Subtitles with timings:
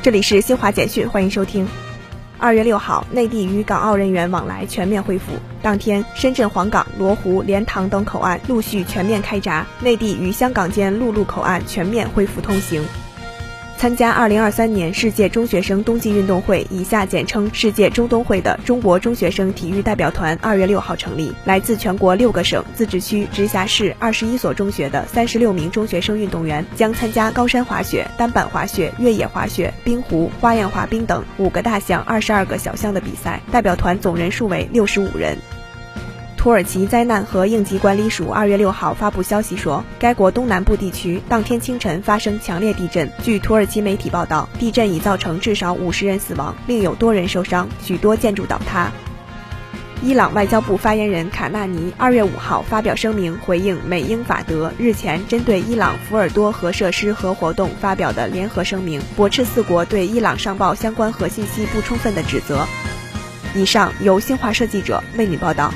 [0.00, 1.66] 这里是新华简讯，欢迎收听。
[2.38, 5.32] 二月六号，内地与港澳人员往来全面恢复。
[5.60, 12.80] 当天，深圳黄港、罗湖、莲塘等口岸陆续全面开闸，内地与香港间陆路口岸全面恢复通行。
[13.78, 33.40] 参加二零二三年世界中学生冬季运动会（以下简称世界中冬会）的中国中学生体育代表团二月六号成立，来自全国六个省、自治区、直辖市二十一所中学的三十六名中学生运动员将参加高山滑雪、单板滑雪、越野滑雪、冰壶、花样滑冰等五个大项、二十二个小项的比赛。
[33.52, 35.38] 代表团总人数为六十五人。
[36.48, 43.12] 土耳其灾难和应急管理署二月六号发布消息说，该国东南部地区当天清晨发生强烈地震。
[43.22, 48.90] 据土耳其媒体报道，地震已造成至少五十人死亡，另有多人受伤，许多建筑倒塌。
[50.02, 62.66] 伊朗外交部发言人卡纳尼二月五号发表声明，回应美英法德日前针对伊朗福尔多核设施核活动发表的联合声明，驳斥四国对伊朗上报相关核信息不充分的指责。
[63.54, 65.74] 以上由新华社记者为你报道。